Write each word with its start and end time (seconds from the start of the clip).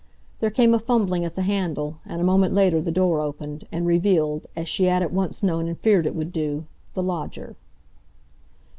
There 0.39 0.49
came 0.49 0.73
a 0.73 0.79
fumbling 0.79 1.23
at 1.25 1.35
the 1.35 1.43
handle, 1.43 1.99
and 2.07 2.19
a 2.19 2.23
moment 2.23 2.55
later 2.55 2.81
the 2.81 2.91
door 2.91 3.21
opened, 3.21 3.67
and 3.71 3.85
revealed, 3.85 4.47
as 4.55 4.67
she 4.67 4.85
had 4.85 5.03
at 5.03 5.13
once 5.13 5.43
known 5.43 5.67
and 5.67 5.77
feared 5.77 6.07
it 6.07 6.15
would 6.15 6.31
do, 6.33 6.65
the 6.95 7.03
lodger. 7.03 7.55